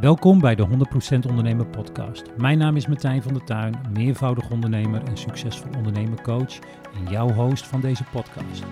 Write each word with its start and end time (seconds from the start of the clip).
Welkom 0.00 0.40
bij 0.40 0.54
de 0.54 0.66
100% 0.66 1.28
Ondernemer 1.28 1.66
Podcast. 1.66 2.36
Mijn 2.36 2.58
naam 2.58 2.76
is 2.76 2.86
Martijn 2.86 3.22
van 3.22 3.32
der 3.32 3.44
Tuin, 3.44 3.74
meervoudig 3.92 4.50
ondernemer 4.50 5.04
en 5.04 5.16
succesvol 5.16 5.70
ondernemercoach 5.76 6.58
en 6.94 7.10
jouw 7.10 7.32
host 7.32 7.66
van 7.66 7.80
deze 7.80 8.04
podcast. 8.04 8.62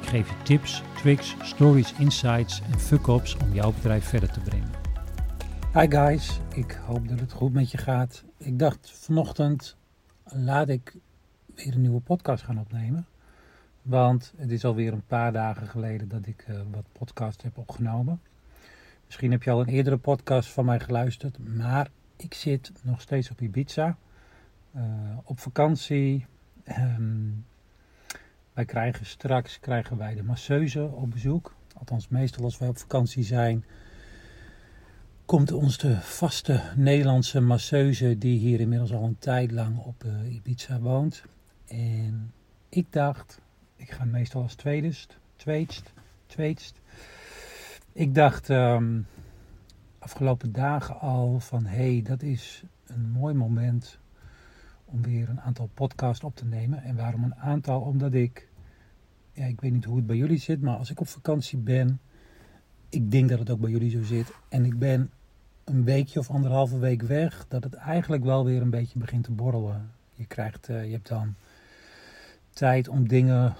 Ik 0.00 0.08
geef 0.08 0.28
je 0.28 0.42
tips, 0.42 0.82
tricks, 0.96 1.36
stories, 1.42 1.92
insights 1.92 2.62
en 2.72 2.78
fuck-ups 2.78 3.36
om 3.36 3.52
jouw 3.52 3.72
bedrijf 3.72 4.04
verder 4.04 4.32
te 4.32 4.40
brengen. 4.40 4.70
Hi 5.74 5.86
guys, 5.88 6.40
ik 6.54 6.80
hoop 6.86 7.08
dat 7.08 7.20
het 7.20 7.32
goed 7.32 7.52
met 7.52 7.70
je 7.70 7.78
gaat. 7.78 8.24
Ik 8.36 8.58
dacht 8.58 8.90
vanochtend 8.90 9.76
laat 10.24 10.68
ik 10.68 10.96
weer 11.54 11.74
een 11.74 11.80
nieuwe 11.80 12.00
podcast 12.00 12.44
gaan 12.44 12.58
opnemen. 12.58 13.06
Want 13.82 14.34
het 14.36 14.50
is 14.50 14.64
alweer 14.64 14.92
een 14.92 15.06
paar 15.06 15.32
dagen 15.32 15.66
geleden 15.66 16.08
dat 16.08 16.26
ik 16.26 16.46
uh, 16.50 16.56
wat 16.70 16.84
podcast 16.92 17.42
heb 17.42 17.58
opgenomen. 17.58 18.20
Misschien 19.12 19.32
heb 19.32 19.42
je 19.42 19.50
al 19.50 19.60
een 19.60 19.74
eerdere 19.74 19.96
podcast 19.96 20.48
van 20.48 20.64
mij 20.64 20.80
geluisterd, 20.80 21.38
maar 21.38 21.90
ik 22.16 22.34
zit 22.34 22.72
nog 22.82 23.00
steeds 23.00 23.30
op 23.30 23.40
Ibiza. 23.40 23.96
Uh, 24.76 24.82
op 25.24 25.40
vakantie. 25.40 26.26
Um, 26.68 27.44
wij 28.52 28.64
krijgen 28.64 29.06
straks 29.06 29.60
krijgen 29.60 29.96
wij 29.96 30.14
de 30.14 30.22
masseuse 30.22 30.82
op 30.82 31.10
bezoek. 31.10 31.54
Althans, 31.78 32.08
meestal 32.08 32.44
als 32.44 32.58
wij 32.58 32.68
op 32.68 32.78
vakantie 32.78 33.24
zijn, 33.24 33.64
komt 35.24 35.52
ons 35.52 35.78
de 35.78 36.00
vaste 36.00 36.62
Nederlandse 36.76 37.40
masseuse 37.40 38.18
die 38.18 38.38
hier 38.38 38.60
inmiddels 38.60 38.92
al 38.92 39.04
een 39.04 39.18
tijd 39.18 39.50
lang 39.50 39.78
op 39.78 40.04
uh, 40.04 40.34
Ibiza 40.34 40.78
woont. 40.78 41.22
En 41.66 42.32
ik 42.68 42.92
dacht, 42.92 43.40
ik 43.76 43.90
ga 43.90 44.04
meestal 44.04 44.42
als 44.42 44.54
tweedest, 44.54 45.18
tweedst, 45.36 45.92
tweedst. 46.26 46.80
Ik 47.94 48.14
dacht 48.14 48.48
um, 48.48 49.06
afgelopen 49.98 50.52
dagen 50.52 51.00
al 51.00 51.40
van 51.40 51.66
hé, 51.66 51.92
hey, 51.92 52.02
dat 52.02 52.22
is 52.22 52.64
een 52.86 53.10
mooi 53.10 53.34
moment 53.34 53.98
om 54.84 55.02
weer 55.02 55.28
een 55.28 55.40
aantal 55.40 55.68
podcasts 55.74 56.24
op 56.24 56.36
te 56.36 56.44
nemen. 56.44 56.82
En 56.82 56.96
waarom 56.96 57.24
een 57.24 57.34
aantal? 57.34 57.80
Omdat 57.80 58.14
ik, 58.14 58.48
ja, 59.32 59.44
ik 59.44 59.60
weet 59.60 59.72
niet 59.72 59.84
hoe 59.84 59.96
het 59.96 60.06
bij 60.06 60.16
jullie 60.16 60.38
zit, 60.38 60.60
maar 60.60 60.76
als 60.76 60.90
ik 60.90 61.00
op 61.00 61.08
vakantie 61.08 61.58
ben, 61.58 62.00
ik 62.88 63.10
denk 63.10 63.28
dat 63.28 63.38
het 63.38 63.50
ook 63.50 63.60
bij 63.60 63.70
jullie 63.70 63.90
zo 63.90 64.02
zit. 64.02 64.34
En 64.48 64.64
ik 64.64 64.78
ben 64.78 65.10
een 65.64 65.84
weekje 65.84 66.18
of 66.18 66.30
anderhalve 66.30 66.78
week 66.78 67.02
weg, 67.02 67.44
dat 67.48 67.64
het 67.64 67.74
eigenlijk 67.74 68.24
wel 68.24 68.44
weer 68.44 68.62
een 68.62 68.70
beetje 68.70 68.98
begint 68.98 69.24
te 69.24 69.32
borrelen. 69.32 69.90
Je 70.12 70.26
krijgt, 70.26 70.68
uh, 70.68 70.84
je 70.84 70.92
hebt 70.92 71.08
dan 71.08 71.34
tijd 72.50 72.88
om 72.88 73.08
dingen 73.08 73.54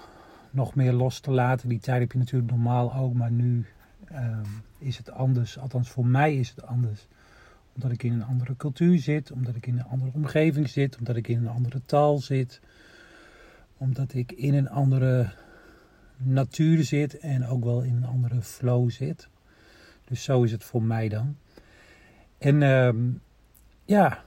nog 0.50 0.74
meer 0.74 0.92
los 0.92 1.20
te 1.20 1.30
laten. 1.30 1.68
Die 1.68 1.78
tijd 1.78 2.00
heb 2.00 2.12
je 2.12 2.18
natuurlijk 2.18 2.50
normaal 2.50 2.94
ook, 2.94 3.14
maar 3.14 3.30
nu 3.30 3.66
um, 4.14 4.62
is 4.78 4.96
het 4.96 5.10
anders. 5.10 5.58
Althans, 5.58 5.90
voor 5.90 6.06
mij 6.06 6.36
is 6.36 6.48
het 6.48 6.66
anders. 6.66 7.06
Omdat 7.74 7.90
ik 7.90 8.02
in 8.02 8.12
een 8.12 8.24
andere 8.24 8.56
cultuur 8.56 8.98
zit, 8.98 9.32
omdat 9.32 9.54
ik 9.54 9.66
in 9.66 9.78
een 9.78 9.84
andere 9.84 10.10
omgeving 10.14 10.68
zit, 10.68 10.98
omdat 10.98 11.16
ik 11.16 11.28
in 11.28 11.38
een 11.38 11.48
andere 11.48 11.80
taal 11.86 12.18
zit, 12.18 12.60
omdat 13.76 14.14
ik 14.14 14.32
in 14.32 14.54
een 14.54 14.68
andere 14.68 15.32
natuur 16.16 16.84
zit 16.84 17.18
en 17.18 17.46
ook 17.46 17.64
wel 17.64 17.82
in 17.82 17.96
een 17.96 18.06
andere 18.06 18.42
flow 18.42 18.90
zit. 18.90 19.28
Dus 20.04 20.22
zo 20.22 20.42
is 20.42 20.52
het 20.52 20.64
voor 20.64 20.82
mij 20.82 21.08
dan. 21.08 21.36
En 22.38 22.62
um, 22.62 23.20
ja, 23.84 24.22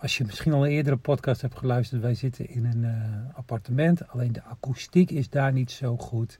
als 0.00 0.18
je 0.18 0.24
misschien 0.24 0.52
al 0.52 0.64
een 0.64 0.70
eerdere 0.70 0.96
podcast 0.96 1.40
hebt 1.40 1.58
geluisterd, 1.58 2.02
wij 2.02 2.14
zitten 2.14 2.48
in 2.48 2.64
een 2.64 2.82
uh, 2.82 3.36
appartement. 3.36 4.08
Alleen 4.08 4.32
de 4.32 4.42
akoestiek 4.42 5.10
is 5.10 5.30
daar 5.30 5.52
niet 5.52 5.70
zo 5.70 5.96
goed. 5.96 6.38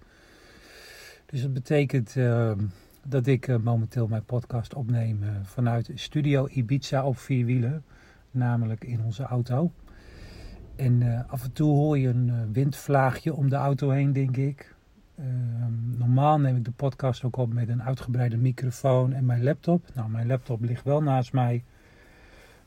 Dus 1.31 1.43
dat 1.43 1.53
betekent 1.53 2.15
uh, 2.17 2.53
dat 3.07 3.27
ik 3.27 3.49
uh, 3.49 3.57
momenteel 3.57 4.07
mijn 4.07 4.25
podcast 4.25 4.75
opneem 4.75 5.25
vanuit 5.43 5.91
Studio 5.95 6.49
Ibiza 6.49 7.05
op 7.05 7.19
vier 7.19 7.45
wielen. 7.45 7.85
Namelijk 8.31 8.85
in 8.85 9.05
onze 9.05 9.23
auto. 9.23 9.73
En 10.77 11.27
af 11.29 11.45
en 11.45 11.53
toe 11.53 11.77
hoor 11.77 11.99
je 11.99 12.09
een 12.09 12.53
windvlaagje 12.53 13.35
om 13.35 13.49
de 13.49 13.57
auto 13.57 13.91
heen, 13.91 14.13
denk 14.13 14.37
ik. 14.37 14.75
Ehm, 15.21 15.99
normaal 15.99 16.39
neem 16.39 16.57
ik 16.57 16.65
de 16.65 16.71
podcast 16.71 17.25
ook 17.25 17.37
op 17.37 17.53
met 17.53 17.69
een 17.69 17.83
uitgebreide 17.83 18.37
microfoon 18.37 19.13
en 19.13 19.27
mijn 19.27 19.43
laptop. 19.43 19.85
Nou, 19.95 20.11
mijn 20.11 20.27
laptop 20.27 20.61
ligt 20.61 20.85
wel 20.85 21.03
naast 21.03 21.33
mij. 21.33 21.65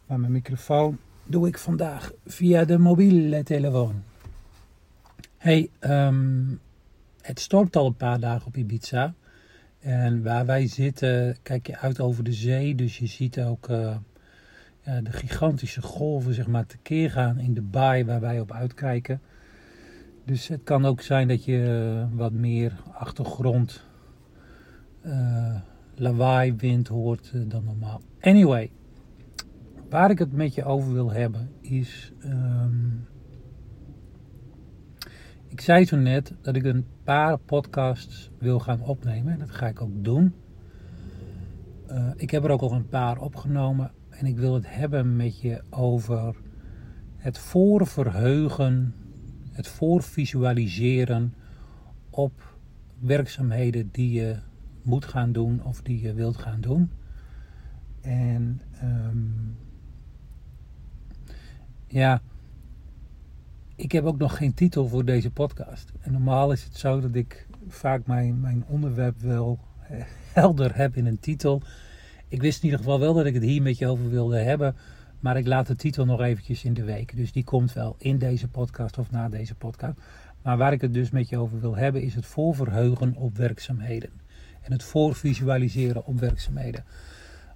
Maar 0.06 0.20
mijn 0.20 0.32
microfoon 0.32 0.98
doe 1.24 1.48
ik 1.48 1.58
vandaag 1.58 2.12
via 2.26 2.66
de 2.66 2.78
mobiele 2.78 3.44
telefoon. 3.44 4.04
Hey, 5.38 5.70
um, 5.80 6.60
het 7.24 7.40
stormt 7.40 7.76
al 7.76 7.86
een 7.86 7.96
paar 7.96 8.20
dagen 8.20 8.48
op 8.48 8.58
Ibiza. 8.58 9.14
En 9.80 10.24
waar 10.24 10.46
wij 10.46 10.68
zitten, 10.68 11.38
kijk 11.42 11.68
je 11.68 11.78
uit 11.78 12.00
over 12.00 12.24
de 12.24 12.34
zee. 12.34 12.76
Dus 12.76 12.98
je 12.98 13.08
ziet 13.08 13.40
ook 13.42 13.70
uh, 13.70 13.96
ja, 14.82 15.02
de 15.02 15.12
gigantische 15.12 15.82
golven 15.82 16.34
zeg 16.34 16.48
maar, 16.48 16.66
tekeer 16.66 17.12
gaan 17.12 17.40
in 17.40 17.54
de 17.54 17.62
baai 17.62 18.06
waar 18.06 18.20
wij 18.20 18.40
op 18.40 18.52
uitkijken. 18.52 19.22
Dus 20.26 20.48
het 20.48 20.64
kan 20.64 20.86
ook 20.86 21.02
zijn 21.02 21.28
dat 21.28 21.46
je 21.46 21.58
uh, 22.12 22.18
wat 22.18 22.32
meer 22.32 22.74
achtergrond 22.94 23.84
uh, 25.06 25.56
lawaai, 25.96 26.54
wind 26.54 26.88
hoort 26.88 27.32
dan 27.50 27.64
normaal. 27.64 28.02
Anyway, 28.22 28.72
waar 29.90 30.10
ik 30.10 30.20
het 30.20 30.34
met 30.34 30.54
je 30.54 30.64
over 30.64 30.94
wil 30.94 31.12
hebben 31.12 31.50
is. 31.62 32.14
Um, 32.26 33.08
ik 35.54 35.62
zei 35.62 35.86
zo 35.86 35.98
net 35.98 36.34
dat 36.42 36.56
ik 36.56 36.64
een 36.64 36.86
paar 37.04 37.38
podcasts 37.38 38.32
wil 38.38 38.60
gaan 38.60 38.82
opnemen. 38.82 39.34
En 39.34 39.40
dat 39.40 39.52
ga 39.52 39.68
ik 39.68 39.82
ook 39.82 40.04
doen. 40.04 40.34
Uh, 41.90 42.12
ik 42.16 42.30
heb 42.32 42.44
er 42.44 42.50
ook 42.50 42.62
al 42.62 42.72
een 42.72 42.88
paar 42.88 43.20
opgenomen. 43.20 43.92
En 44.10 44.26
ik 44.26 44.38
wil 44.38 44.54
het 44.54 44.76
hebben 44.76 45.16
met 45.16 45.42
je 45.42 45.64
over 45.70 46.36
het 47.18 47.38
voorverheugen, 47.38 48.96
het 49.52 49.68
voorvisualiseren 49.68 51.34
op 52.10 52.58
werkzaamheden 53.00 53.90
die 53.92 54.12
je 54.12 54.38
moet 54.82 55.06
gaan 55.06 55.32
doen 55.32 55.64
of 55.64 55.82
die 55.82 56.02
je 56.02 56.14
wilt 56.14 56.38
gaan 56.38 56.62
doen. 56.62 56.92
En 58.02 58.62
um, 58.84 59.58
ja, 61.88 62.22
ik 63.76 63.92
heb 63.92 64.06
ook 64.06 64.18
nog 64.18 64.38
geen 64.38 64.54
titel 64.54 64.88
voor 64.88 65.06
deze 65.06 65.32
podcast. 65.32 65.92
En 66.02 66.12
normaal 66.12 66.52
is 66.52 66.64
het 66.64 66.78
zo 66.78 67.00
dat 67.00 67.16
ik 67.16 67.48
vaak 67.68 68.06
mijn, 68.08 68.40
mijn 68.40 68.64
onderwerp 68.68 69.20
wel 69.20 69.60
eh, 69.90 70.04
helder 70.34 70.76
heb 70.76 70.96
in 70.96 71.06
een 71.06 71.20
titel. 71.20 71.62
Ik 72.28 72.42
wist 72.42 72.58
in 72.58 72.64
ieder 72.64 72.80
geval 72.80 73.00
wel 73.00 73.14
dat 73.14 73.26
ik 73.26 73.34
het 73.34 73.44
hier 73.44 73.62
met 73.62 73.78
je 73.78 73.88
over 73.88 74.10
wilde 74.10 74.38
hebben. 74.38 74.76
Maar 75.20 75.38
ik 75.38 75.48
laat 75.48 75.68
de 75.68 75.76
titel 75.76 76.06
nog 76.06 76.22
eventjes 76.22 76.64
in 76.64 76.74
de 76.74 76.84
week. 76.84 77.16
Dus 77.16 77.32
die 77.32 77.44
komt 77.44 77.74
wel 77.74 77.96
in 77.98 78.18
deze 78.18 78.48
podcast 78.48 78.98
of 78.98 79.12
na 79.12 79.30
deze 79.30 79.56
podcast. 79.56 79.98
Maar 80.42 80.58
waar 80.58 80.74
ik 80.74 80.82
het 80.82 80.94
dus 80.94 81.10
met 81.10 81.30
je 81.30 81.38
over 81.38 81.60
wil 81.60 81.76
hebben 81.76 82.02
is 82.02 82.16
het 82.16 82.26
voorverheugen 82.26 83.16
op 83.16 83.38
werkzaamheden. 83.38 84.10
En 84.62 84.72
het 84.72 84.84
voorvisualiseren 84.84 86.06
op 86.06 86.20
werkzaamheden. 86.20 86.86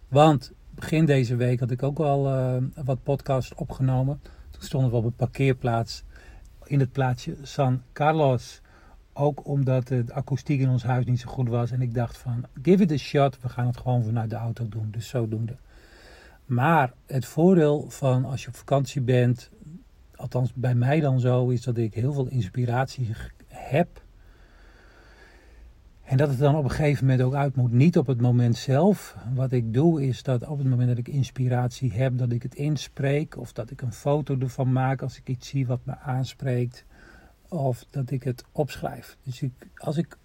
Want 0.07 0.51
begin 0.69 1.05
deze 1.05 1.35
week 1.35 1.59
had 1.59 1.71
ik 1.71 1.83
ook 1.83 1.99
al 1.99 2.27
uh, 2.27 2.55
wat 2.85 3.03
podcasts 3.03 3.55
opgenomen. 3.55 4.19
Stonden 4.59 4.91
we 4.91 4.97
op 4.97 5.05
een 5.05 5.15
parkeerplaats 5.15 6.03
in 6.63 6.79
het 6.79 6.91
plaatsje 6.91 7.35
San 7.41 7.81
Carlos. 7.93 8.61
Ook 9.13 9.47
omdat 9.47 9.87
de 9.87 10.03
akoestiek 10.11 10.59
in 10.59 10.69
ons 10.69 10.83
huis 10.83 11.05
niet 11.05 11.19
zo 11.19 11.29
goed 11.29 11.49
was. 11.49 11.71
En 11.71 11.81
ik 11.81 11.93
dacht 11.93 12.17
van, 12.17 12.45
give 12.61 12.83
it 12.83 12.91
a 12.91 12.97
shot. 12.97 13.41
We 13.41 13.49
gaan 13.49 13.67
het 13.67 13.77
gewoon 13.77 14.03
vanuit 14.03 14.29
de 14.29 14.35
auto 14.35 14.67
doen. 14.69 14.87
Dus 14.91 15.07
zodoende. 15.07 15.55
Maar 16.45 16.93
het 17.05 17.25
voordeel 17.25 17.85
van 17.89 18.25
als 18.25 18.41
je 18.41 18.47
op 18.47 18.55
vakantie 18.55 19.01
bent, 19.01 19.49
althans 20.15 20.53
bij 20.53 20.75
mij 20.75 20.99
dan 20.99 21.19
zo, 21.19 21.47
is 21.47 21.61
dat 21.61 21.77
ik 21.77 21.93
heel 21.93 22.13
veel 22.13 22.27
inspiratie 22.27 23.09
heb 23.47 24.01
en 26.07 26.17
dat 26.17 26.29
het 26.29 26.37
dan 26.37 26.55
op 26.55 26.63
een 26.63 26.69
gegeven 26.69 27.05
moment 27.05 27.23
ook 27.23 27.33
uit 27.33 27.55
moet. 27.55 27.71
Niet 27.71 27.97
op 27.97 28.07
het 28.07 28.21
moment 28.21 28.55
zelf. 28.55 29.15
Wat 29.33 29.51
ik 29.51 29.73
doe 29.73 30.07
is 30.07 30.23
dat 30.23 30.47
op 30.47 30.57
het 30.57 30.67
moment 30.67 30.87
dat 30.87 30.97
ik 30.97 31.07
inspiratie 31.07 31.93
heb, 31.93 32.17
dat 32.17 32.31
ik 32.31 32.43
het 32.43 32.55
inspreek. 32.55 33.37
Of 33.37 33.53
dat 33.53 33.71
ik 33.71 33.81
een 33.81 33.93
foto 33.93 34.37
ervan 34.39 34.71
maak 34.71 35.01
als 35.01 35.17
ik 35.17 35.27
iets 35.27 35.47
zie 35.47 35.67
wat 35.67 35.79
me 35.83 35.97
aanspreekt. 35.97 36.85
Of 37.47 37.85
dat 37.89 38.11
ik 38.11 38.23
het 38.23 38.43
opschrijf. 38.51 39.17
Dus 39.23 39.41
ik, 39.41 39.51
als 39.75 39.97
ik 39.97 40.17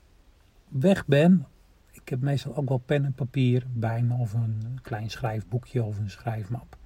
weg 0.68 1.06
ben, 1.06 1.46
ik 1.90 2.08
heb 2.08 2.20
meestal 2.20 2.56
ook 2.56 2.68
wel 2.68 2.82
pen 2.86 3.04
en 3.04 3.12
papier 3.12 3.66
bij 3.72 4.02
me. 4.02 4.14
Of 4.14 4.32
een 4.32 4.78
klein 4.82 5.10
schrijfboekje 5.10 5.82
of 5.82 5.98
een 5.98 6.10
schrijfmap. 6.10 6.76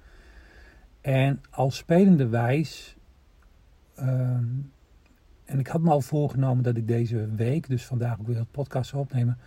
En 1.01 1.41
als 1.49 1.77
spelende 1.77 2.27
wijs 2.27 2.95
uh, 3.99 4.37
en 5.57 5.63
ik 5.63 5.69
had 5.69 5.81
me 5.81 5.89
al 5.89 6.01
voorgenomen 6.01 6.63
dat 6.63 6.77
ik 6.77 6.87
deze 6.87 7.29
week, 7.35 7.67
dus 7.67 7.85
vandaag 7.85 8.19
ook 8.19 8.27
weer 8.27 8.37
het 8.37 8.51
podcast 8.51 8.89
zou 8.89 9.01
opnemen, 9.01 9.37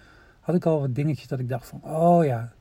had 0.41 0.55
ik 0.55 0.67
al 0.67 0.81
wat 0.81 0.95
dingetjes 0.95 1.29
dat 1.29 1.39
ik 1.39 1.49
dacht 1.49 1.67
van, 1.67 1.83
oh 1.85 2.25
ja, 2.25 2.53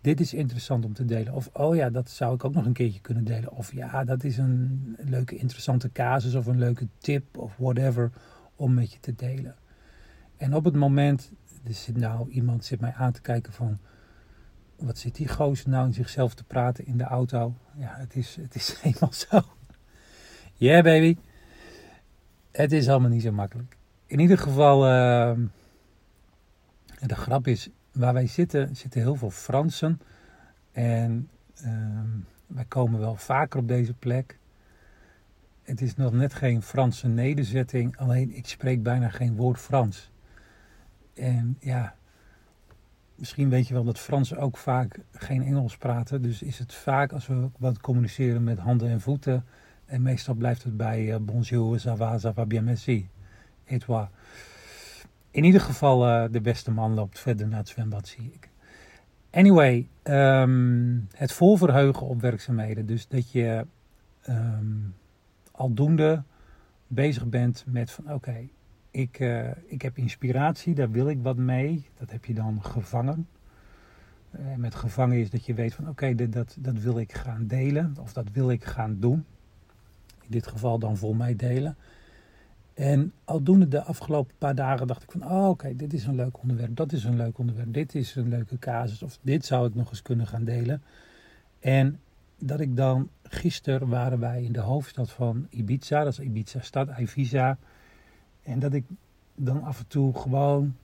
dit 0.00 0.20
is 0.20 0.34
interessant 0.34 0.84
om 0.84 0.92
te 0.92 1.04
delen. 1.04 1.32
Of, 1.32 1.50
oh 1.52 1.76
ja, 1.76 1.90
dat 1.90 2.10
zou 2.10 2.34
ik 2.34 2.44
ook 2.44 2.54
nog 2.54 2.66
een 2.66 2.72
keertje 2.72 3.00
kunnen 3.00 3.24
delen. 3.24 3.52
Of 3.52 3.72
ja, 3.72 4.04
dat 4.04 4.24
is 4.24 4.38
een 4.38 4.96
leuke 4.98 5.36
interessante 5.36 5.92
casus 5.92 6.34
of 6.34 6.46
een 6.46 6.58
leuke 6.58 6.88
tip 6.98 7.38
of 7.38 7.56
whatever 7.56 8.10
om 8.56 8.74
met 8.74 8.92
je 8.92 9.00
te 9.00 9.14
delen. 9.14 9.54
En 10.36 10.54
op 10.54 10.64
het 10.64 10.74
moment, 10.74 11.32
er 11.66 11.74
zit 11.74 11.96
nou 11.96 12.30
iemand 12.30 12.64
zit 12.64 12.80
mij 12.80 12.92
aan 12.92 13.12
te 13.12 13.20
kijken 13.20 13.52
van, 13.52 13.78
wat 14.76 14.98
zit 14.98 15.14
die 15.14 15.28
gozer 15.28 15.68
nou 15.68 15.86
in 15.86 15.94
zichzelf 15.94 16.34
te 16.34 16.44
praten 16.44 16.86
in 16.86 16.96
de 16.96 17.04
auto? 17.04 17.54
Ja, 17.76 17.94
het 17.96 18.16
is, 18.16 18.36
het 18.40 18.54
is 18.54 18.76
helemaal 18.82 19.12
zo. 19.12 19.40
Yeah, 20.54 20.84
baby. 20.84 21.16
Het 22.54 22.72
is 22.72 22.88
allemaal 22.88 23.10
niet 23.10 23.22
zo 23.22 23.32
makkelijk. 23.32 23.76
In 24.06 24.18
ieder 24.18 24.38
geval, 24.38 24.86
uh, 24.86 25.32
de 27.00 27.14
grap 27.14 27.46
is, 27.46 27.68
waar 27.92 28.12
wij 28.12 28.26
zitten, 28.26 28.76
zitten 28.76 29.00
heel 29.00 29.14
veel 29.14 29.30
Fransen. 29.30 30.00
En 30.72 31.30
uh, 31.64 32.00
wij 32.46 32.64
komen 32.64 33.00
wel 33.00 33.16
vaker 33.16 33.60
op 33.60 33.68
deze 33.68 33.94
plek. 33.94 34.38
Het 35.62 35.80
is 35.80 35.96
nog 35.96 36.12
net 36.12 36.34
geen 36.34 36.62
Franse 36.62 37.08
nederzetting, 37.08 37.96
alleen 37.96 38.36
ik 38.36 38.46
spreek 38.46 38.82
bijna 38.82 39.08
geen 39.08 39.36
woord 39.36 39.58
Frans. 39.58 40.10
En 41.14 41.56
ja, 41.60 41.94
misschien 43.14 43.48
weet 43.48 43.68
je 43.68 43.74
wel 43.74 43.84
dat 43.84 43.98
Fransen 43.98 44.38
ook 44.38 44.56
vaak 44.56 44.98
geen 45.12 45.42
Engels 45.42 45.76
praten. 45.76 46.22
Dus 46.22 46.42
is 46.42 46.58
het 46.58 46.74
vaak 46.74 47.12
als 47.12 47.26
we 47.26 47.48
wat 47.58 47.80
communiceren 47.80 48.44
met 48.44 48.58
handen 48.58 48.88
en 48.88 49.00
voeten. 49.00 49.44
En 49.84 50.02
meestal 50.02 50.34
blijft 50.34 50.62
het 50.62 50.76
bij 50.76 51.04
uh, 51.04 51.16
bonjour, 51.20 51.78
ça 51.78 51.96
va, 51.96 52.18
ça 52.18 52.32
va. 52.34 52.46
Et. 53.64 53.78
In 55.30 55.44
ieder 55.44 55.60
geval, 55.60 56.08
uh, 56.08 56.24
de 56.30 56.40
beste 56.40 56.70
man 56.70 56.94
loopt 56.94 57.18
verder 57.18 57.48
naar 57.48 57.58
het 57.58 57.68
zwembad, 57.68 58.08
zie 58.08 58.30
ik. 58.32 58.48
Anyway, 59.30 59.88
um, 60.04 61.08
het 61.14 61.32
voorverheugen 61.32 62.06
op 62.06 62.20
werkzaamheden. 62.20 62.86
Dus 62.86 63.08
dat 63.08 63.32
je 63.32 63.66
um, 64.28 64.94
aldoende 65.50 66.22
bezig 66.86 67.26
bent 67.26 67.64
met 67.66 67.90
van 67.90 68.12
oké, 68.12 68.48
ik, 68.90 69.20
uh, 69.20 69.50
ik 69.66 69.82
heb 69.82 69.98
inspiratie, 69.98 70.74
daar 70.74 70.90
wil 70.90 71.08
ik 71.08 71.22
wat 71.22 71.36
mee. 71.36 71.86
Dat 71.98 72.10
heb 72.10 72.24
je 72.24 72.34
dan 72.34 72.62
gevangen. 72.64 73.28
Met 74.56 74.74
gevangen 74.74 75.18
is 75.18 75.30
dat 75.30 75.46
je 75.46 75.54
weet 75.54 75.74
van 75.74 75.88
oké, 75.88 76.04
okay, 76.04 76.30
dat, 76.30 76.56
dat 76.58 76.78
wil 76.78 76.98
ik 76.98 77.12
gaan 77.12 77.46
delen 77.46 77.96
of 78.00 78.12
dat 78.12 78.30
wil 78.32 78.50
ik 78.50 78.64
gaan 78.64 79.00
doen. 79.00 79.24
In 80.24 80.30
dit 80.30 80.46
geval 80.46 80.78
dan 80.78 80.96
voor 80.96 81.16
mij 81.16 81.36
delen. 81.36 81.76
En 82.74 83.12
aldoende 83.24 83.68
de 83.68 83.82
afgelopen 83.82 84.34
paar 84.38 84.54
dagen 84.54 84.86
dacht 84.86 85.02
ik 85.02 85.10
van, 85.10 85.24
oh, 85.24 85.48
oké, 85.48 85.76
dit 85.76 85.92
is 85.92 86.06
een 86.06 86.14
leuk 86.14 86.40
onderwerp, 86.40 86.76
dat 86.76 86.92
is 86.92 87.04
een 87.04 87.16
leuk 87.16 87.38
onderwerp, 87.38 87.72
dit 87.72 87.94
is 87.94 88.14
een 88.14 88.28
leuke 88.28 88.58
casus, 88.58 89.02
of 89.02 89.18
dit 89.22 89.44
zou 89.44 89.66
ik 89.66 89.74
nog 89.74 89.90
eens 89.90 90.02
kunnen 90.02 90.26
gaan 90.26 90.44
delen. 90.44 90.82
En 91.60 92.00
dat 92.38 92.60
ik 92.60 92.76
dan, 92.76 93.08
gisteren 93.22 93.88
waren 93.88 94.18
wij 94.18 94.42
in 94.42 94.52
de 94.52 94.60
hoofdstad 94.60 95.10
van 95.10 95.46
Ibiza, 95.50 96.04
dat 96.04 96.12
is 96.12 96.18
Ibiza 96.18 96.60
stad, 96.60 96.88
Ibiza. 96.98 97.58
En 98.42 98.58
dat 98.58 98.72
ik 98.72 98.84
dan 99.34 99.62
af 99.62 99.78
en 99.78 99.86
toe 99.86 100.14
gewoon 100.18 100.76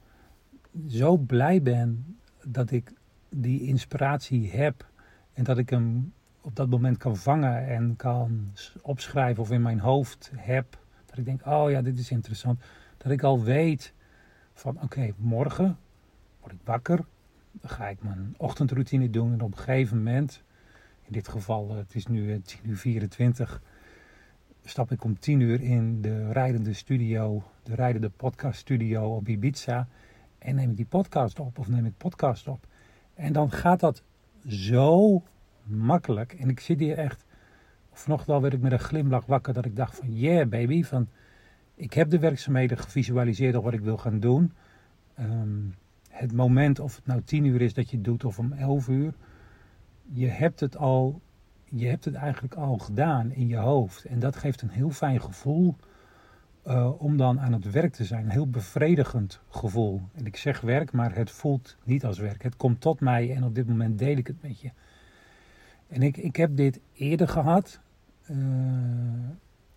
zo 0.88 1.16
blij 1.16 1.62
ben 1.62 2.16
dat 2.44 2.70
ik 2.70 2.92
die 3.28 3.62
inspiratie 3.62 4.50
heb 4.50 4.86
en 5.32 5.44
dat 5.44 5.58
ik 5.58 5.70
hem 5.70 6.12
op 6.40 6.56
dat 6.56 6.68
moment 6.68 6.96
kan 6.96 7.16
vangen 7.16 7.66
en 7.66 7.96
kan 7.96 8.52
opschrijven 8.82 9.42
of 9.42 9.50
in 9.50 9.62
mijn 9.62 9.80
hoofd 9.80 10.30
heb. 10.36 10.78
Dat 11.06 11.18
ik 11.18 11.24
denk, 11.24 11.46
oh 11.46 11.70
ja, 11.70 11.82
dit 11.82 11.98
is 11.98 12.10
interessant. 12.10 12.60
Dat 12.96 13.12
ik 13.12 13.22
al 13.22 13.42
weet 13.42 13.94
van 14.52 14.82
oké, 14.82 15.12
morgen 15.16 15.78
word 16.40 16.52
ik 16.52 16.58
wakker. 16.64 17.04
Dan 17.52 17.70
ga 17.70 17.88
ik 17.88 18.02
mijn 18.02 18.34
ochtendroutine 18.36 19.10
doen. 19.10 19.32
En 19.32 19.40
op 19.40 19.52
een 19.52 19.58
gegeven 19.58 19.96
moment, 19.96 20.42
in 21.02 21.12
dit 21.12 21.28
geval, 21.28 21.74
het 21.74 21.94
is 21.94 22.06
nu 22.06 22.40
10 22.40 22.58
uur 22.62 22.76
24, 22.76 23.62
stap 24.64 24.92
ik 24.92 25.04
om 25.04 25.18
10 25.18 25.40
uur 25.40 25.60
in 25.60 26.02
de 26.02 26.32
rijdende 26.32 26.72
studio, 26.72 27.42
de 27.62 27.74
rijdende 27.74 28.10
podcast 28.10 28.58
studio 28.58 29.16
op 29.16 29.28
Ibiza. 29.28 29.88
En 30.38 30.54
neem 30.54 30.70
ik 30.70 30.76
die 30.76 30.86
podcast 30.86 31.40
op 31.40 31.58
of 31.58 31.68
neem 31.68 31.86
ik 31.86 31.96
podcast 31.96 32.48
op. 32.48 32.66
En 33.14 33.32
dan 33.32 33.50
gaat 33.50 33.80
dat 33.80 34.02
zo 34.46 35.22
makkelijk. 35.70 36.32
En 36.32 36.48
ik 36.48 36.60
zit 36.60 36.78
hier 36.78 36.98
echt. 36.98 37.24
Vanochtend 37.92 38.30
al 38.30 38.42
werd 38.42 38.54
ik 38.54 38.60
met 38.60 38.72
een 38.72 38.78
glimlach 38.78 39.26
wakker 39.26 39.54
dat 39.54 39.64
ik 39.64 39.76
dacht 39.76 39.96
van 39.96 40.12
yeah 40.12 40.48
baby. 40.48 40.82
Van, 40.82 41.08
ik 41.74 41.92
heb 41.92 42.10
de 42.10 42.18
werkzaamheden 42.18 42.78
gevisualiseerd 42.78 43.54
op 43.54 43.64
wat 43.64 43.72
ik 43.72 43.80
wil 43.80 43.96
gaan 43.96 44.20
doen. 44.20 44.52
Um, 45.20 45.74
het 46.10 46.32
moment 46.32 46.78
of 46.78 46.96
het 46.96 47.06
nou 47.06 47.22
tien 47.22 47.44
uur 47.44 47.60
is 47.60 47.74
dat 47.74 47.90
je 47.90 47.96
het 47.96 48.04
doet 48.04 48.24
of 48.24 48.38
om 48.38 48.52
elf 48.52 48.88
uur. 48.88 49.14
Je 50.12 50.26
hebt 50.26 50.60
het 50.60 50.76
al. 50.76 51.20
Je 51.64 51.86
hebt 51.86 52.04
het 52.04 52.14
eigenlijk 52.14 52.54
al 52.54 52.78
gedaan 52.78 53.32
in 53.32 53.48
je 53.48 53.56
hoofd. 53.56 54.04
En 54.04 54.18
dat 54.18 54.36
geeft 54.36 54.62
een 54.62 54.70
heel 54.70 54.90
fijn 54.90 55.20
gevoel. 55.20 55.76
Uh, 56.66 57.02
om 57.02 57.16
dan 57.16 57.40
aan 57.40 57.52
het 57.52 57.70
werk 57.70 57.92
te 57.92 58.04
zijn. 58.04 58.24
Een 58.24 58.30
heel 58.30 58.50
bevredigend 58.50 59.40
gevoel. 59.48 60.02
En 60.14 60.26
ik 60.26 60.36
zeg 60.36 60.60
werk, 60.60 60.92
maar 60.92 61.14
het 61.14 61.30
voelt 61.30 61.76
niet 61.84 62.04
als 62.04 62.18
werk. 62.18 62.42
Het 62.42 62.56
komt 62.56 62.80
tot 62.80 63.00
mij 63.00 63.34
en 63.34 63.44
op 63.44 63.54
dit 63.54 63.68
moment 63.68 63.98
deel 63.98 64.16
ik 64.16 64.26
het 64.26 64.42
met 64.42 64.60
je. 64.60 64.70
En 65.90 66.02
ik, 66.02 66.16
ik 66.16 66.36
heb 66.36 66.56
dit 66.56 66.80
eerder 66.92 67.28
gehad. 67.28 67.80
Uh, 68.30 68.36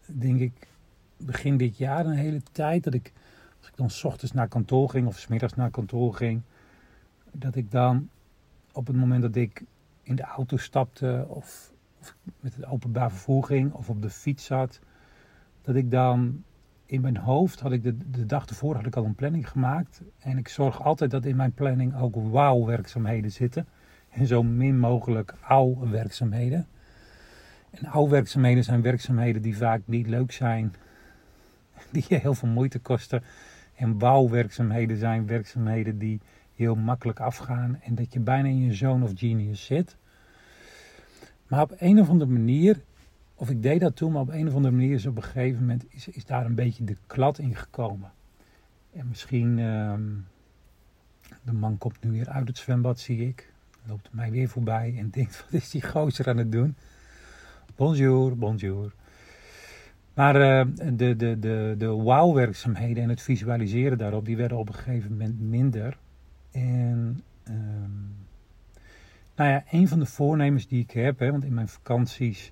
denk 0.06 0.39
ik 0.39 0.68
begin 1.18 1.57
dit 1.57 1.77
jaar 1.77 2.06
een 2.06 2.18
hele 2.18 2.42
tijd. 2.51 2.83
Dat 2.83 2.94
ik, 2.94 3.12
als 3.60 3.68
ik 3.68 3.75
dan 3.75 3.89
s 3.89 4.04
ochtends 4.04 4.33
naar 4.33 4.48
kantoor 4.48 4.89
ging 4.89 5.07
of 5.07 5.19
s 5.19 5.27
middags 5.27 5.54
naar 5.54 5.69
kantoor 5.69 6.13
ging. 6.13 6.42
Dat 7.31 7.56
ik 7.56 7.71
dan 7.71 8.10
op 8.71 8.88
het 8.88 8.95
moment 8.95 9.21
dat 9.21 9.36
ik 9.36 9.63
in 10.04 10.15
de 10.15 10.24
auto 10.24 10.57
stapte 10.57 11.25
of, 11.27 11.74
of 12.00 12.15
met 12.39 12.56
het 12.56 12.65
openbaar 12.65 13.12
vervoer 13.12 13.44
ging 13.44 13.74
of 13.74 13.89
op 13.89 14.01
de 14.01 14.10
fiets 14.10 14.45
zat. 14.45 14.80
Dat 15.62 15.75
ik 15.75 15.92
dan 15.92 16.44
in 16.86 17.01
mijn 17.01 17.18
hoofd 17.18 17.60
had 17.60 17.71
ik 17.71 17.83
de, 17.83 18.10
de 18.12 18.25
dag 18.25 18.45
ervoor 18.45 18.75
had 18.75 18.86
ik 18.86 18.95
al 18.95 19.06
een 19.06 19.15
planning 19.15 19.50
gemaakt. 19.50 20.01
En 20.19 20.38
ik 20.38 20.48
zorg 20.48 20.83
altijd 20.83 21.12
dat 21.12 21.25
in 21.25 21.36
mijn 21.36 21.54
planning 21.54 21.95
ook 21.95 22.15
wauw 22.15 22.65
werkzaamheden 22.65 23.31
zitten 23.31 23.68
en 24.13 24.27
zo 24.27 24.44
min 24.44 24.80
mogelijk 24.80 25.33
oude 25.42 25.89
werkzaamheden. 25.89 26.68
En 27.69 27.86
oude 27.86 28.12
werkzaamheden 28.12 28.63
zijn 28.63 28.81
werkzaamheden 28.81 29.42
die 29.42 29.57
vaak 29.57 29.81
niet 29.86 30.07
leuk 30.07 30.31
zijn, 30.31 30.74
die 31.92 32.06
je 32.07 32.15
heel 32.15 32.33
veel 32.33 32.50
moeite 32.50 32.80
kosten. 32.80 33.24
En 33.75 33.98
bouwwerkzaamheden 33.98 34.98
zijn 34.98 35.27
werkzaamheden 35.27 35.98
die 35.98 36.19
heel 36.56 36.75
makkelijk 36.75 37.19
afgaan 37.19 37.80
en 37.81 37.95
dat 37.95 38.13
je 38.13 38.19
bijna 38.19 38.48
in 38.48 38.60
je 38.60 38.74
zone 38.74 39.04
of 39.04 39.12
genius 39.15 39.65
zit. 39.65 39.95
Maar 41.48 41.62
op 41.62 41.75
een 41.77 42.00
of 42.00 42.10
andere 42.10 42.31
manier, 42.31 42.81
of 43.36 43.50
ik 43.50 43.62
deed 43.62 43.80
dat 43.80 43.95
toen, 43.95 44.12
maar 44.12 44.21
op 44.21 44.30
een 44.30 44.48
of 44.48 44.56
andere 44.56 44.75
manier 44.75 44.94
is 44.94 45.06
op 45.06 45.15
een 45.15 45.24
gegeven 45.24 45.60
moment 45.60 45.86
is, 45.89 46.07
is 46.07 46.25
daar 46.25 46.45
een 46.45 46.56
beetje 46.56 46.83
de 46.83 46.98
klad 47.07 47.38
in 47.38 47.56
gekomen. 47.56 48.12
En 48.94 49.07
misschien, 49.07 49.60
um, 49.60 50.25
de 51.42 51.54
man 51.54 51.77
komt 51.77 52.04
nu 52.04 52.12
weer 52.12 52.30
uit 52.30 52.48
het 52.48 52.57
zwembad, 52.57 53.00
zie 53.00 53.27
ik 53.27 53.53
loopt 53.88 54.10
mij 54.12 54.32
weer 54.32 54.50
voorbij 54.50 54.96
en 54.98 55.10
denkt: 55.10 55.40
wat 55.44 55.62
is 55.62 55.70
die 55.70 55.82
gozer 55.82 56.28
aan 56.28 56.38
het 56.38 56.52
doen? 56.52 56.75
Bonjour, 57.75 58.38
bonjour. 58.38 58.94
Maar 60.13 60.36
uh, 60.36 60.74
de, 60.94 61.16
de, 61.16 61.40
de, 61.40 61.75
de 61.78 61.88
wow-werkzaamheden 61.88 63.04
en 63.04 63.10
het 63.10 63.22
visualiseren 63.22 63.98
daarop, 63.98 64.25
die 64.25 64.38
werden 64.38 64.58
op 64.58 64.68
een 64.68 64.74
gegeven 64.74 65.12
moment 65.12 65.42
minder. 65.42 65.98
En 66.52 67.24
um, 67.50 68.16
nou 69.36 69.50
ja, 69.50 69.63
een 69.70 69.88
van 69.88 70.00
de 70.00 70.06
voornemens 70.06 70.68
die 70.68 70.84
ik 70.84 70.92
heb, 70.92 71.20
hè, 71.20 71.32
want 71.32 71.44
in 71.44 71.54
mijn 71.54 71.68
vakanties 71.68 72.52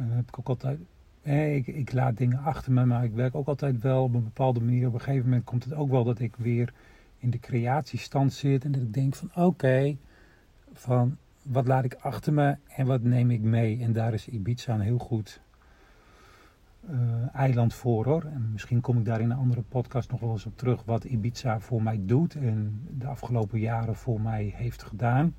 uh, 0.00 0.06
heb 0.08 0.28
ik 0.28 0.38
ook 0.38 0.48
altijd, 0.48 0.78
eh, 1.22 1.54
ik, 1.54 1.66
ik, 1.66 1.92
laat 1.92 2.16
dingen 2.16 2.38
achter 2.38 2.72
me, 2.72 2.84
maar 2.84 3.04
ik 3.04 3.14
werk 3.14 3.34
ook 3.34 3.46
altijd 3.46 3.80
wel 3.80 4.02
op 4.02 4.14
een 4.14 4.24
bepaalde 4.24 4.60
manier. 4.60 4.86
Op 4.86 4.94
een 4.94 5.00
gegeven 5.00 5.24
moment 5.24 5.44
komt 5.44 5.64
het 5.64 5.74
ook 5.74 5.90
wel 5.90 6.04
dat 6.04 6.20
ik 6.20 6.36
weer 6.36 6.72
in 7.18 7.30
de 7.30 7.40
creatiestand 7.40 8.32
zit 8.32 8.64
en 8.64 8.72
dat 8.72 8.82
ik 8.82 8.94
denk 8.94 9.14
van 9.14 9.30
oké, 9.34 9.96
van 10.72 11.16
wat 11.42 11.66
laat 11.66 11.84
ik 11.84 11.94
achter 11.94 12.32
me 12.32 12.56
en 12.68 12.86
wat 12.86 13.02
neem 13.02 13.30
ik 13.30 13.40
mee. 13.40 13.80
En 13.82 13.92
daar 13.92 14.14
is 14.14 14.28
Ibiza 14.28 14.74
een 14.74 14.80
heel 14.80 14.98
goed 14.98 15.40
uh, 16.90 17.34
eiland 17.34 17.74
voor 17.74 18.04
hoor. 18.04 18.24
En 18.24 18.50
misschien 18.52 18.80
kom 18.80 18.98
ik 18.98 19.04
daar 19.04 19.20
in 19.20 19.30
een 19.30 19.36
andere 19.36 19.62
podcast 19.62 20.10
nog 20.10 20.20
wel 20.20 20.30
eens 20.30 20.46
op 20.46 20.58
terug 20.58 20.84
wat 20.84 21.04
Ibiza 21.04 21.60
voor 21.60 21.82
mij 21.82 22.00
doet 22.02 22.34
en 22.34 22.86
de 22.98 23.06
afgelopen 23.06 23.58
jaren 23.58 23.96
voor 23.96 24.20
mij 24.20 24.52
heeft 24.56 24.82
gedaan. 24.82 25.34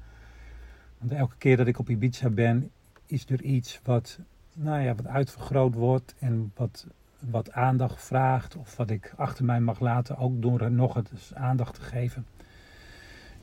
Want 0.98 1.12
elke 1.12 1.36
keer 1.38 1.58
dat 1.58 1.68
ik 1.68 1.80
op 1.80 1.90
Ibiza 1.90 2.30
ben, 2.30 2.72
is 3.06 3.26
er 3.30 3.42
iets 3.42 3.80
wat, 3.84 4.20
nou 4.54 4.82
ja, 4.82 4.96
wat 4.96 5.08
uitvergroot 5.08 5.76
wordt 5.76 6.16
en 6.20 6.52
wat, 6.56 6.88
wat 7.20 7.52
aandacht 7.52 8.04
vraagt. 8.04 8.56
Of 8.56 8.78
wat 8.78 8.90
ik 8.90 9.14
achter 9.16 9.46
mij 9.46 9.60
mag 9.60 9.80
laten, 9.80 10.18
ook 10.18 10.42
door 10.42 10.62
er 10.62 10.72
nog 10.72 10.96
eens 10.96 11.34
aandacht 11.34 11.74
te 11.74 11.82
geven. 11.82 12.26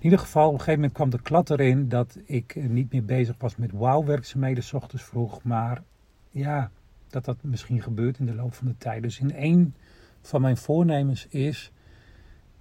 In 0.00 0.06
ieder 0.06 0.18
geval, 0.24 0.46
op 0.46 0.52
een 0.52 0.58
gegeven 0.58 0.80
moment 0.80 0.92
kwam 0.92 1.10
de 1.10 1.22
klad 1.22 1.50
erin 1.50 1.88
dat 1.88 2.18
ik 2.24 2.54
niet 2.68 2.92
meer 2.92 3.04
bezig 3.04 3.36
was 3.38 3.56
met 3.56 3.72
wauw-werkzaamheden 3.72 4.64
s 4.64 4.72
ochtends 4.72 5.04
vroeg. 5.04 5.42
Maar 5.42 5.82
ja, 6.30 6.70
dat 7.08 7.24
dat 7.24 7.36
misschien 7.40 7.82
gebeurt 7.82 8.18
in 8.18 8.26
de 8.26 8.34
loop 8.34 8.54
van 8.54 8.66
de 8.66 8.76
tijd. 8.78 9.02
Dus 9.02 9.18
in 9.18 9.34
één 9.34 9.74
van 10.20 10.40
mijn 10.40 10.56
voornemens 10.56 11.26
is, 11.26 11.72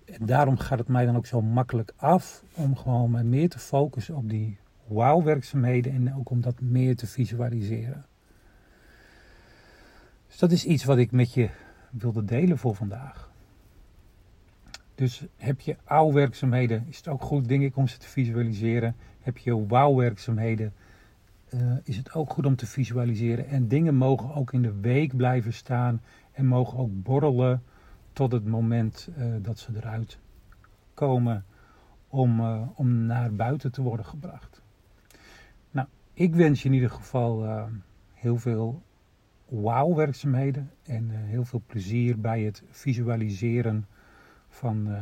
en 0.05 0.25
daarom 0.25 0.58
gaat 0.58 0.79
het 0.79 0.88
mij 0.88 1.05
dan 1.05 1.15
ook 1.15 1.25
zo 1.25 1.41
makkelijk 1.41 1.93
af, 1.96 2.43
om 2.53 2.75
gewoon 2.75 3.29
meer 3.29 3.50
te 3.50 3.60
focussen 3.60 4.15
op 4.15 4.29
die 4.29 4.58
wauw-werkzaamheden 4.88 5.93
en 5.93 6.15
ook 6.15 6.29
om 6.29 6.41
dat 6.41 6.62
meer 6.62 6.96
te 6.96 7.08
visualiseren. 7.08 8.05
Dus 10.27 10.38
dat 10.38 10.51
is 10.51 10.65
iets 10.65 10.84
wat 10.84 10.98
ik 10.98 11.12
met 11.12 11.34
je 11.34 11.50
wilde 11.89 12.25
delen 12.25 12.58
voor 12.58 12.75
vandaag. 12.75 13.28
Dus 14.99 15.25
heb 15.37 15.59
je 15.59 15.77
ouw-werkzaamheden, 15.83 16.85
is 16.87 16.97
het 16.97 17.07
ook 17.07 17.21
goed, 17.21 17.47
denk 17.47 17.61
ik, 17.61 17.77
om 17.77 17.87
ze 17.87 17.97
te 17.97 18.07
visualiseren. 18.07 18.95
Heb 19.19 19.37
je 19.37 19.67
wauw-werkzaamheden, 19.67 20.73
uh, 21.53 21.77
is 21.83 21.97
het 21.97 22.13
ook 22.13 22.33
goed 22.33 22.45
om 22.45 22.55
te 22.55 22.65
visualiseren. 22.65 23.47
En 23.47 23.67
dingen 23.67 23.95
mogen 23.95 24.33
ook 24.33 24.53
in 24.53 24.61
de 24.61 24.79
week 24.79 25.15
blijven 25.15 25.53
staan 25.53 26.01
en 26.31 26.45
mogen 26.45 26.77
ook 26.79 26.89
borrelen 27.03 27.63
tot 28.13 28.31
het 28.31 28.45
moment 28.45 29.09
uh, 29.17 29.25
dat 29.41 29.59
ze 29.59 29.71
eruit 29.75 30.19
komen 30.93 31.45
om, 32.07 32.39
uh, 32.39 32.61
om 32.75 33.05
naar 33.05 33.33
buiten 33.33 33.71
te 33.71 33.81
worden 33.81 34.05
gebracht. 34.05 34.61
Nou, 35.71 35.87
ik 36.13 36.35
wens 36.35 36.61
je 36.61 36.67
in 36.67 36.75
ieder 36.75 36.91
geval 36.91 37.67
heel 38.13 38.37
veel 38.37 38.81
wauw-werkzaamheden 39.45 40.71
en 40.83 41.09
heel 41.09 41.45
veel 41.45 41.61
plezier 41.65 42.19
bij 42.19 42.41
het 42.41 42.63
visualiseren 42.69 43.87
van, 44.49 44.87
uh, 44.87 45.01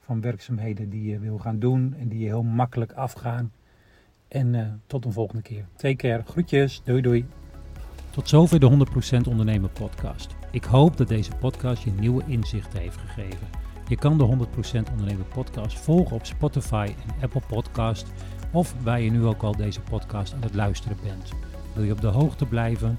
van 0.00 0.20
werkzaamheden 0.20 0.90
die 0.90 1.10
je 1.10 1.18
wil 1.18 1.38
gaan 1.38 1.58
doen 1.58 1.94
en 1.98 2.08
die 2.08 2.18
je 2.18 2.26
heel 2.26 2.42
makkelijk 2.42 2.92
afgaan. 2.92 3.52
En 4.28 4.54
uh, 4.54 4.66
tot 4.86 5.04
een 5.04 5.12
volgende 5.12 5.42
keer. 5.42 5.66
Take 5.76 5.96
care. 5.96 6.22
Groetjes. 6.22 6.82
Doei 6.84 7.02
doei. 7.02 7.26
Tot 8.10 8.28
zover 8.28 8.60
de 8.60 8.86
100% 9.24 9.28
Ondernemer 9.28 9.70
podcast. 9.70 10.36
Ik 10.50 10.64
hoop 10.64 10.96
dat 10.96 11.08
deze 11.08 11.36
podcast 11.36 11.82
je 11.82 11.90
nieuwe 11.90 12.22
inzichten 12.26 12.80
heeft 12.80 12.96
gegeven. 12.96 13.46
Je 13.88 13.96
kan 13.96 14.18
de 14.18 14.46
100% 14.86 14.90
Ondernemer 14.90 15.26
podcast 15.34 15.78
volgen 15.78 16.16
op 16.16 16.24
Spotify 16.24 16.94
en 17.06 17.22
Apple 17.22 17.42
Podcast 17.48 18.12
of 18.52 18.74
waar 18.82 19.00
je 19.00 19.10
nu 19.10 19.24
ook 19.24 19.42
al 19.42 19.56
deze 19.56 19.80
podcast 19.80 20.34
aan 20.34 20.42
het 20.42 20.54
luisteren 20.54 20.96
bent. 21.02 21.32
Wil 21.74 21.84
je 21.84 21.92
op 21.92 22.00
de 22.00 22.06
hoogte 22.06 22.46
blijven? 22.46 22.98